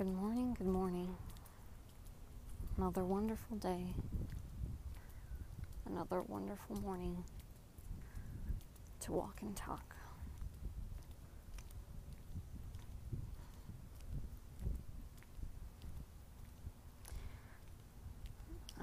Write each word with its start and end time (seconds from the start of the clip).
Good 0.00 0.16
morning, 0.16 0.56
good 0.56 0.66
morning. 0.66 1.14
Another 2.78 3.04
wonderful 3.04 3.58
day. 3.58 3.88
Another 5.84 6.22
wonderful 6.22 6.76
morning 6.76 7.22
to 9.00 9.12
walk 9.12 9.40
and 9.42 9.54
talk. 9.54 9.94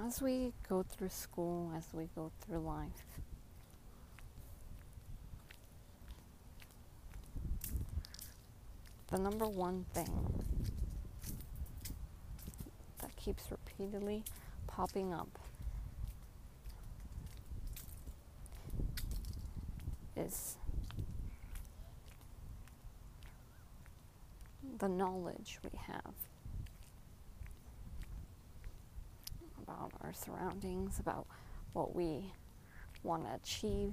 As 0.05 0.21
we 0.21 0.53
go 0.69 0.83
through 0.83 1.09
school, 1.09 1.73
as 1.75 1.87
we 1.93 2.09
go 2.13 2.31
through 2.41 2.59
life, 2.59 2.91
the 9.07 9.17
number 9.17 9.47
one 9.47 9.87
thing 9.95 10.37
keeps 13.27 13.51
repeatedly 13.51 14.23
popping 14.67 15.11
up 15.11 15.27
is 20.15 20.55
the 24.79 24.87
knowledge 24.87 25.59
we 25.61 25.77
have 25.77 26.13
about 29.61 29.91
our 29.99 30.13
surroundings, 30.13 30.97
about 30.99 31.27
what 31.73 31.93
we 31.93 32.31
want 33.03 33.25
to 33.25 33.33
achieve, 33.33 33.91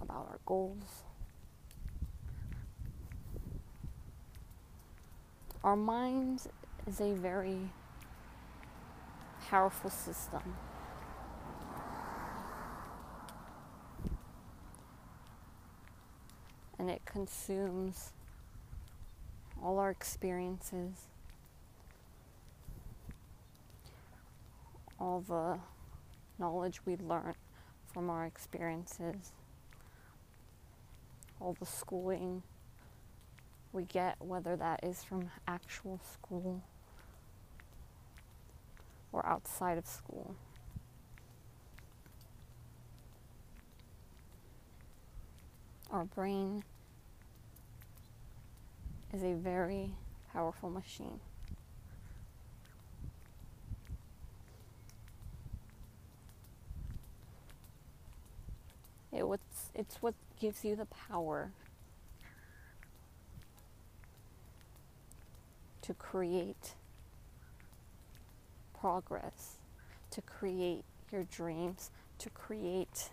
about 0.00 0.26
our 0.30 0.38
goals. 0.46 1.02
Our 5.62 5.76
mind 5.76 6.40
is 6.86 7.00
a 7.00 7.12
very 7.12 7.70
powerful 9.48 9.90
system. 9.90 10.54
And 16.78 16.90
it 16.90 17.02
consumes 17.04 18.12
all 19.62 19.78
our 19.78 19.90
experiences, 19.90 21.08
all 25.00 25.24
the 25.26 25.58
knowledge 26.38 26.80
we 26.84 26.96
learn 26.96 27.34
from 27.92 28.10
our 28.10 28.26
experiences, 28.26 29.32
all 31.40 31.56
the 31.58 31.66
schooling 31.66 32.42
we 33.72 33.84
get, 33.84 34.16
whether 34.20 34.54
that 34.56 34.84
is 34.84 35.02
from 35.02 35.30
actual 35.48 35.98
school 36.12 36.62
or 39.16 39.26
outside 39.26 39.78
of 39.78 39.86
school. 39.86 40.36
Our 45.90 46.04
brain 46.04 46.62
is 49.14 49.22
a 49.22 49.32
very 49.32 49.92
powerful 50.34 50.68
machine. 50.68 51.18
It, 59.12 59.26
what's, 59.26 59.70
it's 59.74 60.02
what 60.02 60.12
gives 60.38 60.62
you 60.62 60.76
the 60.76 60.84
power 60.84 61.52
to 65.80 65.94
create 65.94 66.74
progress, 68.80 69.56
to 70.10 70.22
create 70.22 70.84
your 71.10 71.24
dreams, 71.24 71.90
to 72.18 72.30
create 72.30 73.10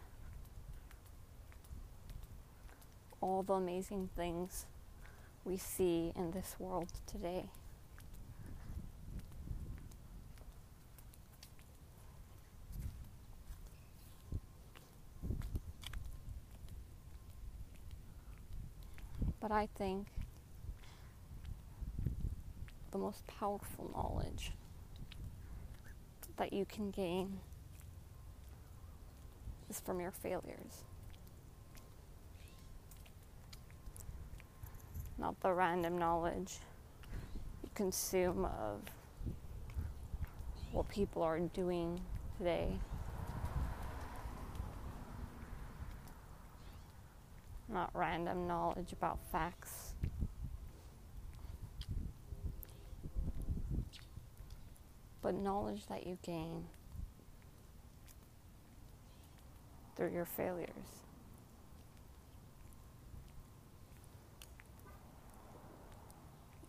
all 3.22 3.44
the 3.44 3.54
amazing 3.54 4.10
things 4.16 4.66
we 5.46 5.58
see 5.58 6.12
in 6.16 6.32
this 6.32 6.56
world 6.60 6.92
today. 7.08 7.46
But 19.40 19.52
I 19.52 19.68
think 19.76 20.08
the 22.92 22.98
most 22.98 23.28
powerful 23.28 23.92
knowledge 23.94 24.52
that 26.38 26.54
you 26.54 26.66
can 26.66 26.92
gain 26.92 27.40
is 29.70 29.80
from 29.80 30.00
your 30.00 30.12
failures. 30.12 30.84
Not 35.18 35.40
the 35.42 35.54
random 35.54 35.98
knowledge 35.98 36.58
you 37.64 37.70
consume 37.76 38.46
of 38.46 38.82
what 40.72 40.90
people 40.90 41.22
are 41.22 41.40
doing 41.40 42.02
today. 42.38 42.80
Not 47.70 47.92
random 47.94 48.48
knowledge 48.48 48.92
about 48.92 49.20
facts. 49.32 49.94
But 55.24 55.34
knowledge 55.34 55.86
that 55.88 56.06
you 56.06 56.18
gain 56.22 56.66
through 59.96 60.12
your 60.12 60.26
failures. 60.26 60.70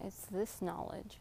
It's 0.03 0.27
this 0.27 0.63
knowledge 0.63 1.19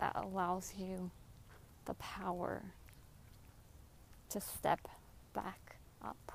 that 0.00 0.12
allows 0.16 0.74
you 0.76 1.10
the 1.86 1.94
power 1.94 2.62
to 4.28 4.40
step 4.40 4.80
back 5.32 5.76
up, 6.04 6.32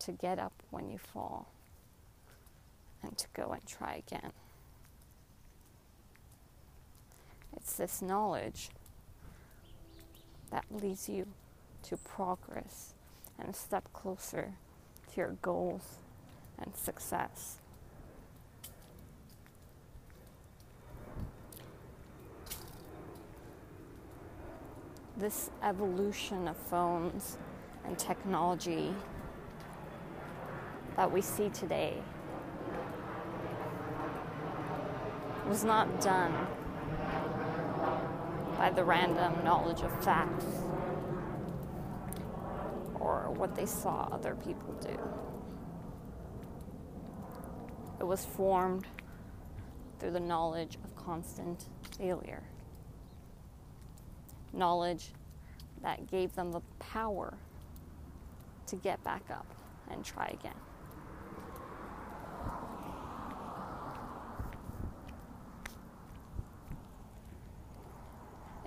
to 0.00 0.12
get 0.12 0.38
up 0.40 0.54
when 0.70 0.90
you 0.90 0.98
fall 0.98 1.52
and 3.02 3.16
to 3.18 3.26
go 3.34 3.50
and 3.50 3.64
try 3.66 4.02
again. 4.06 4.32
It's 7.56 7.74
this 7.74 8.00
knowledge 8.00 8.70
that 10.50 10.64
leads 10.70 11.08
you 11.08 11.26
to 11.84 11.96
progress 11.96 12.94
and 13.38 13.48
a 13.48 13.52
step 13.52 13.92
closer 13.92 14.52
to 15.12 15.16
your 15.16 15.36
goals 15.42 15.98
and 16.58 16.74
success. 16.76 17.58
This 25.16 25.50
evolution 25.62 26.48
of 26.48 26.56
phones 26.56 27.36
and 27.84 27.98
technology 27.98 28.94
that 30.96 31.10
we 31.10 31.20
see 31.20 31.50
today 31.50 31.94
was 35.50 35.64
not 35.64 36.00
done 36.00 36.32
by 38.56 38.70
the 38.70 38.84
random 38.84 39.34
knowledge 39.42 39.80
of 39.80 40.04
facts 40.04 40.44
or 43.00 43.32
what 43.36 43.56
they 43.56 43.66
saw 43.66 44.08
other 44.12 44.36
people 44.36 44.72
do. 44.74 44.96
It 47.98 48.06
was 48.06 48.24
formed 48.24 48.86
through 49.98 50.12
the 50.12 50.20
knowledge 50.20 50.78
of 50.84 50.94
constant 50.94 51.64
failure. 51.98 52.44
Knowledge 54.52 55.08
that 55.82 56.08
gave 56.08 56.32
them 56.36 56.52
the 56.52 56.60
power 56.78 57.34
to 58.68 58.76
get 58.76 59.02
back 59.02 59.24
up 59.28 59.52
and 59.90 60.04
try 60.04 60.26
again. 60.26 60.54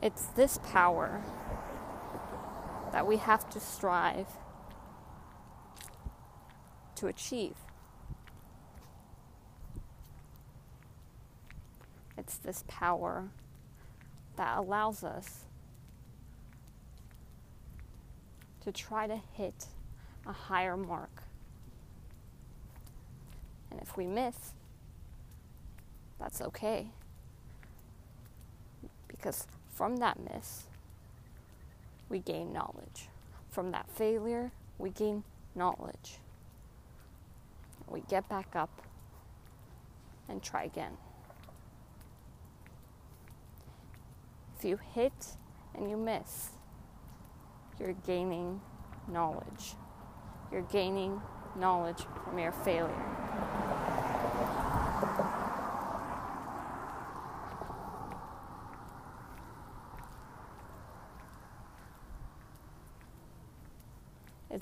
It's 0.03 0.25
this 0.35 0.57
power 0.57 1.21
that 2.91 3.07
we 3.07 3.15
have 3.15 3.49
to 3.51 3.59
strive 3.61 4.27
to 6.95 7.07
achieve. 7.07 7.55
It's 12.17 12.35
this 12.35 12.65
power 12.67 13.29
that 14.35 14.57
allows 14.57 15.05
us 15.05 15.45
to 18.65 18.73
try 18.73 19.07
to 19.07 19.21
hit 19.31 19.67
a 20.27 20.33
higher 20.33 20.75
mark. 20.75 21.23
And 23.71 23.79
if 23.79 23.95
we 23.95 24.05
miss, 24.05 24.51
that's 26.19 26.41
okay. 26.41 26.87
Because 29.07 29.47
from 29.73 29.97
that 29.97 30.17
miss, 30.19 30.63
we 32.09 32.19
gain 32.19 32.53
knowledge. 32.53 33.09
From 33.49 33.71
that 33.71 33.89
failure, 33.89 34.51
we 34.77 34.89
gain 34.89 35.23
knowledge. 35.55 36.17
We 37.87 38.01
get 38.01 38.27
back 38.29 38.55
up 38.55 38.81
and 40.29 40.41
try 40.41 40.63
again. 40.63 40.97
If 44.57 44.65
you 44.65 44.79
hit 44.93 45.13
and 45.75 45.89
you 45.89 45.97
miss, 45.97 46.49
you're 47.79 47.93
gaining 48.05 48.61
knowledge. 49.11 49.73
You're 50.51 50.61
gaining 50.61 51.21
knowledge 51.57 52.05
from 52.23 52.39
your 52.39 52.51
failure. 52.51 53.32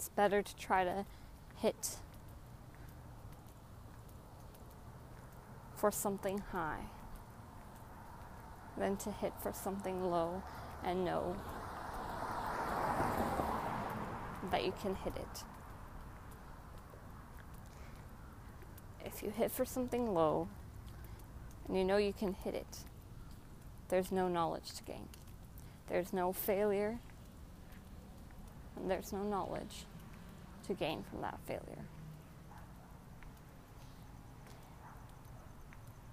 It's 0.01 0.09
better 0.09 0.41
to 0.41 0.55
try 0.55 0.83
to 0.83 1.05
hit 1.57 1.97
for 5.75 5.91
something 5.91 6.39
high 6.39 6.85
than 8.75 8.97
to 8.97 9.11
hit 9.11 9.31
for 9.43 9.53
something 9.53 10.09
low 10.09 10.41
and 10.83 11.05
know 11.05 11.35
that 14.49 14.65
you 14.65 14.73
can 14.81 14.95
hit 14.95 15.13
it. 15.17 15.43
If 19.05 19.21
you 19.21 19.29
hit 19.29 19.51
for 19.51 19.65
something 19.65 20.15
low 20.15 20.47
and 21.67 21.77
you 21.77 21.83
know 21.83 21.97
you 21.97 22.11
can 22.11 22.33
hit 22.33 22.55
it, 22.55 22.79
there's 23.89 24.11
no 24.11 24.27
knowledge 24.27 24.73
to 24.77 24.83
gain. 24.83 25.09
There's 25.89 26.11
no 26.11 26.33
failure 26.33 26.97
and 28.75 28.89
there's 28.89 29.13
no 29.13 29.21
knowledge 29.21 29.85
to 30.71 30.77
gain 30.77 31.03
from 31.09 31.21
that 31.21 31.37
failure. 31.45 31.85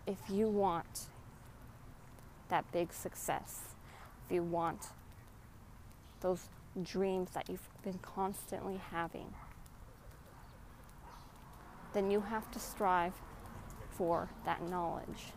If 0.06 0.18
you 0.30 0.48
want 0.48 1.08
that 2.48 2.70
big 2.72 2.92
success, 2.92 3.74
if 4.24 4.32
you 4.32 4.42
want 4.42 4.86
those 6.20 6.48
dreams 6.82 7.30
that 7.34 7.48
you've 7.48 7.68
been 7.82 7.98
constantly 7.98 8.80
having, 8.90 9.32
then 11.92 12.10
you 12.10 12.20
have 12.20 12.50
to 12.50 12.58
strive 12.58 13.12
for 13.90 14.28
that 14.44 14.68
knowledge. 14.68 15.32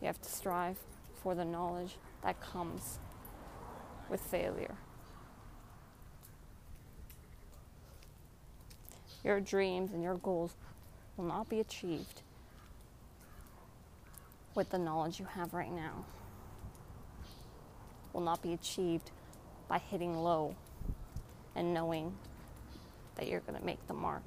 You 0.00 0.06
have 0.06 0.20
to 0.22 0.30
strive 0.30 0.78
for 1.22 1.34
the 1.34 1.44
knowledge 1.44 1.96
that 2.22 2.40
comes 2.40 2.98
with 4.08 4.20
failure. 4.20 4.76
Your 9.24 9.40
dreams 9.40 9.92
and 9.92 10.02
your 10.02 10.16
goals 10.16 10.54
will 11.16 11.26
not 11.26 11.48
be 11.48 11.60
achieved 11.60 12.22
with 14.54 14.70
the 14.70 14.78
knowledge 14.78 15.20
you 15.20 15.26
have 15.26 15.54
right 15.54 15.72
now. 15.72 16.04
Will 18.12 18.22
not 18.22 18.42
be 18.42 18.52
achieved 18.52 19.10
by 19.68 19.78
hitting 19.78 20.16
low 20.16 20.56
and 21.54 21.72
knowing 21.74 22.14
that 23.16 23.28
you're 23.28 23.40
going 23.40 23.58
to 23.58 23.64
make 23.64 23.86
the 23.86 23.94
mark. 23.94 24.22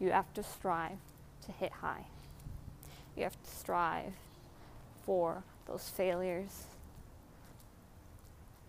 You 0.00 0.10
have 0.10 0.32
to 0.34 0.42
strive 0.42 0.98
to 1.46 1.52
hit 1.52 1.72
high. 1.72 2.06
You 3.16 3.24
have 3.24 3.40
to 3.42 3.50
strive 3.50 4.12
for 5.04 5.42
those 5.66 5.88
failures, 5.88 6.64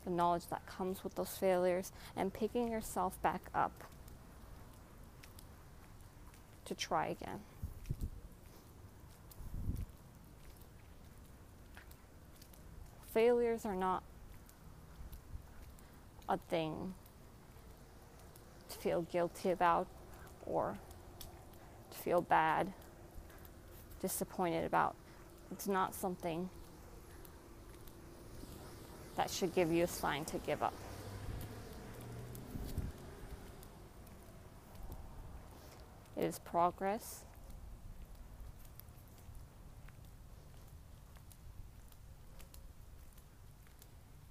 the 0.10 0.16
knowledge 0.16 0.48
that 0.48 0.66
comes 0.66 1.04
with 1.04 1.16
those 1.16 1.38
failures, 1.38 1.92
and 2.16 2.34
picking 2.34 2.72
yourself 2.72 3.22
back 3.22 3.50
up 3.54 3.84
to 6.66 6.76
try 6.76 7.08
again. 7.08 7.40
Failures 13.14 13.66
are 13.66 13.76
not 13.76 14.04
a 16.28 16.38
thing 16.38 16.94
to 18.70 18.78
feel 18.78 19.02
guilty 19.02 19.50
about 19.50 19.88
or 20.46 20.78
to 21.92 21.98
feel 21.98 22.22
bad, 22.22 22.72
disappointed 24.00 24.64
about. 24.64 24.96
It's 25.52 25.68
not 25.68 25.96
something 25.96 26.50
that 29.20 29.30
should 29.30 29.54
give 29.54 29.70
you 29.70 29.84
a 29.84 29.88
sign 29.88 30.24
to 30.24 30.38
give 30.38 30.64
up. 30.64 30.74
It 36.16 36.24
is 36.24 36.40
progress. 36.40 37.26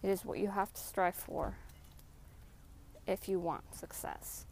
It 0.03 0.09
is 0.09 0.25
what 0.25 0.39
you 0.39 0.49
have 0.49 0.73
to 0.73 0.81
strive 0.81 1.15
for 1.15 1.59
if 3.07 3.29
you 3.29 3.39
want 3.39 3.75
success. 3.75 4.47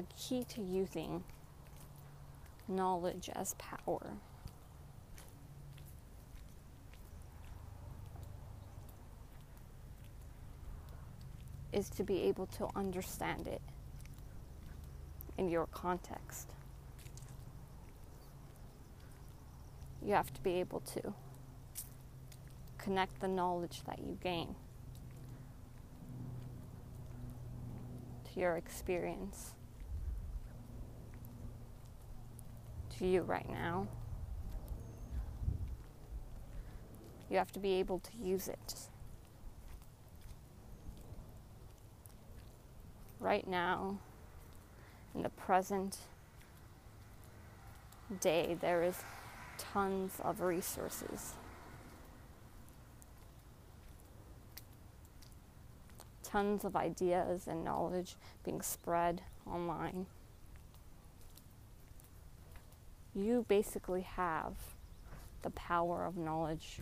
The 0.00 0.06
key 0.16 0.44
to 0.54 0.62
using 0.62 1.24
knowledge 2.66 3.28
as 3.34 3.54
power 3.58 4.14
is 11.70 11.90
to 11.90 12.02
be 12.02 12.22
able 12.22 12.46
to 12.46 12.68
understand 12.74 13.46
it 13.46 13.60
in 15.36 15.50
your 15.50 15.66
context. 15.66 16.48
You 20.02 20.14
have 20.14 20.32
to 20.32 20.40
be 20.40 20.60
able 20.60 20.80
to 20.80 21.12
connect 22.78 23.20
the 23.20 23.28
knowledge 23.28 23.82
that 23.84 23.98
you 23.98 24.16
gain 24.22 24.54
to 28.32 28.40
your 28.40 28.56
experience, 28.56 29.52
you 33.06 33.22
right 33.22 33.48
now. 33.48 33.86
You 37.28 37.38
have 37.38 37.52
to 37.52 37.60
be 37.60 37.74
able 37.74 38.00
to 38.00 38.10
use 38.20 38.48
it. 38.48 38.88
right 43.20 43.46
now, 43.46 43.98
in 45.14 45.22
the 45.22 45.28
present 45.28 45.98
day, 48.18 48.56
there 48.60 48.82
is 48.82 48.96
tons 49.58 50.14
of 50.24 50.40
resources. 50.40 51.34
Tons 56.22 56.64
of 56.64 56.74
ideas 56.74 57.46
and 57.46 57.64
knowledge 57.64 58.16
being 58.44 58.62
spread 58.62 59.22
online. 59.46 60.06
You 63.14 63.44
basically 63.48 64.02
have 64.02 64.54
the 65.42 65.50
power 65.50 66.04
of 66.04 66.16
knowledge 66.16 66.80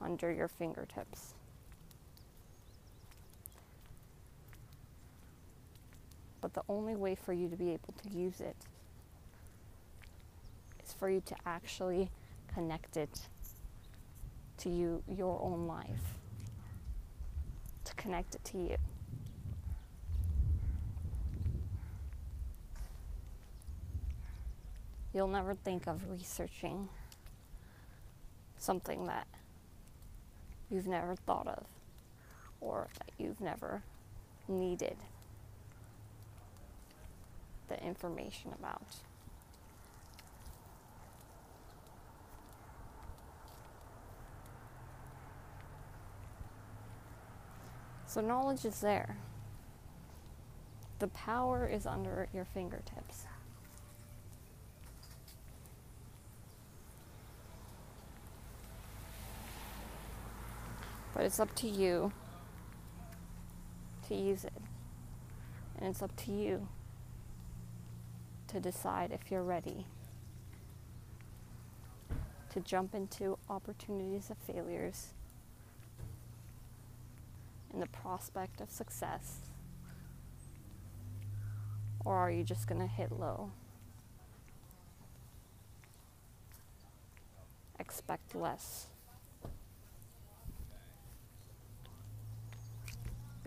under 0.00 0.32
your 0.32 0.48
fingertips. 0.48 1.34
But 6.40 6.54
the 6.54 6.62
only 6.68 6.96
way 6.96 7.14
for 7.14 7.32
you 7.32 7.48
to 7.48 7.56
be 7.56 7.70
able 7.70 7.94
to 8.02 8.08
use 8.10 8.40
it 8.40 8.56
is 10.84 10.92
for 10.92 11.08
you 11.08 11.22
to 11.26 11.36
actually 11.44 12.10
connect 12.52 12.96
it 12.96 13.28
to 14.58 14.68
you, 14.68 15.02
your 15.08 15.40
own 15.42 15.66
life, 15.66 16.16
to 17.84 17.94
connect 17.94 18.34
it 18.34 18.44
to 18.44 18.58
you. 18.58 18.76
You'll 25.16 25.28
never 25.28 25.54
think 25.54 25.86
of 25.86 26.10
researching 26.10 26.90
something 28.58 29.06
that 29.06 29.26
you've 30.70 30.86
never 30.86 31.16
thought 31.16 31.46
of 31.46 31.64
or 32.60 32.88
that 32.98 33.12
you've 33.16 33.40
never 33.40 33.82
needed 34.46 34.98
the 37.68 37.82
information 37.82 38.52
about. 38.52 38.82
So, 48.06 48.20
knowledge 48.20 48.66
is 48.66 48.82
there. 48.82 49.16
The 50.98 51.08
power 51.08 51.66
is 51.66 51.86
under 51.86 52.28
your 52.34 52.44
fingertips. 52.44 53.24
But 61.16 61.24
it's 61.24 61.40
up 61.40 61.54
to 61.56 61.66
you 61.66 62.12
to 64.06 64.14
use 64.14 64.44
it. 64.44 64.52
And 65.78 65.88
it's 65.88 66.02
up 66.02 66.14
to 66.16 66.30
you 66.30 66.68
to 68.48 68.60
decide 68.60 69.12
if 69.12 69.30
you're 69.30 69.42
ready 69.42 69.86
to 72.50 72.60
jump 72.60 72.94
into 72.94 73.38
opportunities 73.48 74.28
of 74.30 74.36
failures 74.36 75.14
and 77.72 77.80
the 77.80 77.86
prospect 77.86 78.60
of 78.60 78.70
success. 78.70 79.38
Or 82.04 82.14
are 82.14 82.30
you 82.30 82.44
just 82.44 82.66
going 82.66 82.82
to 82.82 82.86
hit 82.86 83.10
low? 83.10 83.52
Expect 87.80 88.34
less. 88.34 88.88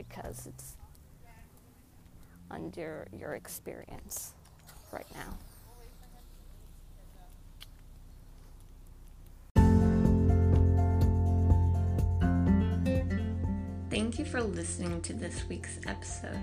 Because 0.10 0.48
it's 0.48 0.76
under 2.52 3.08
your 3.18 3.36
experience 3.36 4.34
right 4.92 5.06
now. 5.14 5.38
Thank 13.90 14.20
you 14.20 14.26
for 14.26 14.42
listening 14.42 15.02
to 15.02 15.14
this 15.14 15.44
week's 15.50 15.80
episode. 15.86 16.40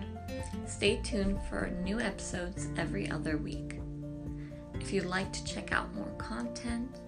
Stay 0.66 1.00
tuned 1.02 1.40
for 1.48 1.68
new 1.82 2.00
episodes 2.00 2.68
every 2.76 3.10
other 3.10 3.38
week. 3.38 3.80
If 4.74 4.92
you'd 4.92 5.06
like 5.06 5.32
to 5.32 5.44
check 5.44 5.72
out 5.72 5.94
more 5.94 6.12
content, 6.18 7.00